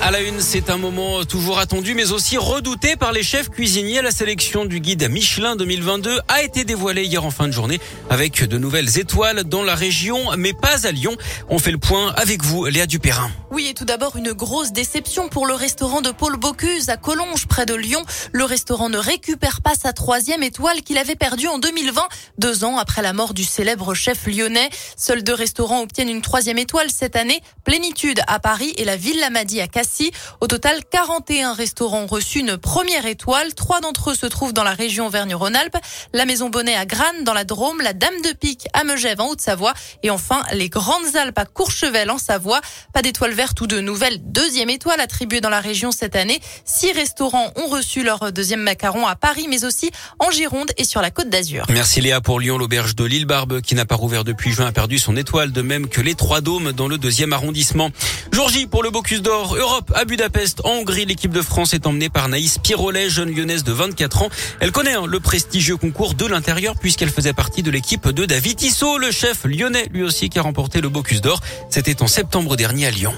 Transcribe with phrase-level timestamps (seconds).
[0.00, 4.00] À la une, c'est un moment toujours attendu, mais aussi redouté par les chefs cuisiniers.
[4.00, 8.44] La sélection du guide Michelin 2022 a été dévoilée hier en fin de journée avec
[8.44, 11.16] de nouvelles étoiles dans la région, mais pas à Lyon.
[11.48, 13.28] On fait le point avec vous, Léa Dupérin.
[13.50, 17.46] Oui, et tout d'abord, une grosse déception pour le restaurant de Paul Bocuse à Collonges,
[17.46, 18.04] près de Lyon.
[18.30, 22.02] Le restaurant ne récupère pas sa troisième étoile qu'il avait perdue en 2020,
[22.38, 24.70] deux ans après la mort du célèbre chef lyonnais.
[24.96, 27.40] Seuls deux restaurants obtiennent une troisième étoile cette année.
[27.64, 30.10] Plénitude à Paris et la Villa Madi à Cassis.
[30.40, 33.54] Au total, 41 restaurants ont reçu une première étoile.
[33.54, 35.76] Trois d'entre eux se trouvent dans la région Auvergne-Rhône-Alpes.
[36.12, 39.28] La Maison Bonnet à Grannes dans la Drôme, la Dame de Pique à Megève en
[39.28, 42.60] Haute-Savoie et enfin les Grandes Alpes à Courchevel en Savoie.
[42.92, 46.40] Pas d'étoile verte ou de nouvelle deuxième étoile attribuée dans la région cette année.
[46.64, 51.00] Six restaurants ont reçu leur deuxième macaron à Paris mais aussi en Gironde et sur
[51.00, 51.64] la Côte d'Azur.
[51.70, 52.58] Merci Léa pour Lyon.
[52.58, 55.62] L'auberge de l'île Barbe qui n'a pas rouvert depuis juin a perdu son étoile de
[55.62, 57.90] même que les Trois Dômes dans le deuxième arrondissement.
[58.32, 61.04] Jour J pour le Bocuse d'Or Europe à Budapest, en Hongrie.
[61.04, 64.28] L'équipe de France est emmenée par Naïs Pirolet, jeune lyonnaise de 24 ans.
[64.60, 68.56] Elle connaît hein, le prestigieux concours de l'intérieur puisqu'elle faisait partie de l'équipe de David
[68.56, 71.40] Tissot, le chef lyonnais lui aussi qui a remporté le Bocuse d'Or.
[71.70, 73.14] C'était en septembre dernier à Lyon.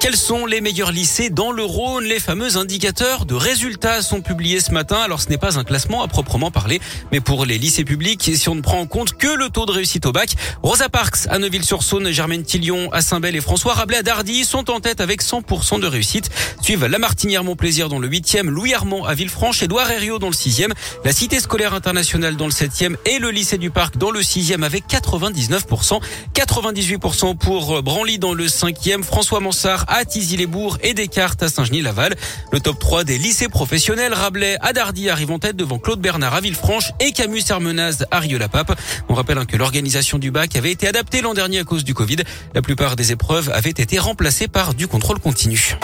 [0.00, 2.04] Quels sont les meilleurs lycées dans le Rhône?
[2.04, 4.96] Les fameux indicateurs de résultats sont publiés ce matin.
[4.96, 6.80] Alors ce n'est pas un classement à proprement parler,
[7.12, 9.72] mais pour les lycées publics, si on ne prend en compte que le taux de
[9.72, 10.30] réussite au bac,
[10.62, 14.80] Rosa Parks à Neuville-sur-Saône, Germaine Tillion à Saint-Bel et François Rabelais à Dardy sont en
[14.80, 16.30] tête avec 100% de réussite.
[16.62, 20.32] Suivent La Martinière Montplaisir dans le 8e, Louis Armand à Villefranche, Édouard Herriot dans le
[20.32, 20.72] 6e,
[21.04, 24.62] la Cité scolaire internationale dans le 7e et le lycée du Parc dans le 6e
[24.62, 26.00] avec 99%,
[26.34, 32.14] 98% pour Branly dans le 5e, François Mansart à Tizy-les-Bourgs et Descartes à Saint-Genis-Laval.
[32.52, 36.34] Le top 3 des lycées professionnels, Rabelais à Dardy arrive en tête devant Claude Bernard
[36.34, 38.78] à Villefranche et Camus Hermenaz à Rieux-la-Pape.
[39.08, 41.92] On rappelle hein, que l'organisation du bac avait été adaptée l'an dernier à cause du
[41.92, 42.18] Covid.
[42.54, 45.76] La plupart des épreuves avaient été remplacées par du contrôle continu.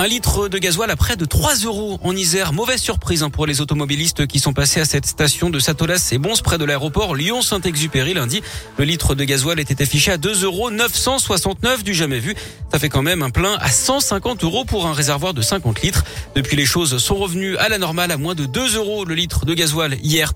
[0.00, 2.52] Un litre de gasoil à près de 3 euros en Isère.
[2.52, 6.18] Mauvaise surprise hein, pour les automobilistes qui sont passés à cette station de Satolas et
[6.18, 8.40] Bons près de l'aéroport Lyon-Saint-Exupéry lundi.
[8.76, 12.36] Le litre de gasoil était affiché à 2 euros 969 du jamais vu.
[12.70, 16.04] Ça fait quand même un plein à 150 euros pour un réservoir de 50 litres.
[16.36, 19.46] Depuis les choses sont revenues à la normale à moins de 2 euros le litre
[19.46, 20.32] de gasoil hier.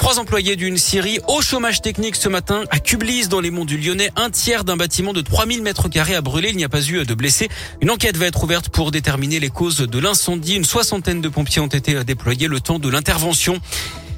[0.00, 3.76] Trois employés d'une scierie au chômage technique ce matin à Cublis dans les monts du
[3.76, 4.10] Lyonnais.
[4.16, 6.48] Un tiers d'un bâtiment de 3000 mètres carrés a brûlé.
[6.48, 7.50] Il n'y a pas eu de blessés.
[7.82, 10.54] Une enquête va être ouverte pour déterminer les causes de l'incendie.
[10.54, 13.60] Une soixantaine de pompiers ont été déployés le temps de l'intervention.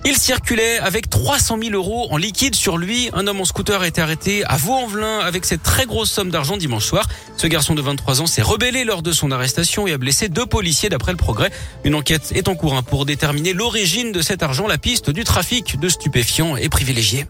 [0.04, 3.08] Il circulait avec 300 000 euros en liquide sur lui.
[3.12, 6.56] Un homme en scooter a été arrêté à Vaux-en-Velin avec cette très grosse somme d'argent
[6.56, 7.06] dimanche soir.
[7.36, 10.46] Ce garçon de 23 ans s'est rebellé lors de son arrestation et a blessé deux
[10.46, 11.52] policiers d'après le progrès.
[11.84, 14.66] Une enquête est en cours hein, pour déterminer l'origine de cet argent.
[14.66, 17.26] La piste du trafic de stupéfiants est privilégiée.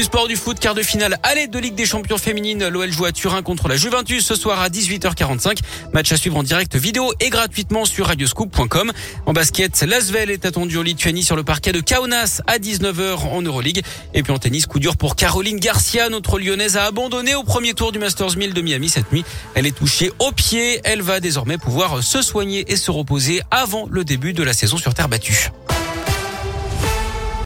[0.00, 2.66] Du sport du foot, quart de finale aller de Ligue des Champions féminines.
[2.68, 5.58] L'OL joue à Turin contre la Juventus ce soir à 18h45.
[5.92, 8.92] Match à suivre en direct vidéo et gratuitement sur radioscoop.com.
[9.26, 13.42] En basket, l'Asvel est attendu en Lituanie sur le parquet de Kaunas à 19h en
[13.42, 13.82] Euroleague.
[14.14, 16.08] Et puis en tennis, coup dur pour Caroline Garcia.
[16.08, 19.26] Notre lyonnaise a abandonné au premier tour du Masters 1000 de Miami cette nuit.
[19.54, 20.80] Elle est touchée au pied.
[20.82, 24.78] Elle va désormais pouvoir se soigner et se reposer avant le début de la saison
[24.78, 25.50] sur terre battue.